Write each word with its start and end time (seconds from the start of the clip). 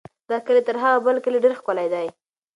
دغه 0.29 0.41
کلی 0.47 0.61
تر 0.67 0.75
هغه 0.83 0.99
بل 1.07 1.15
کلي 1.25 1.37
ډېر 1.43 1.53
ښکلی 1.59 1.87
دی. 1.93 2.07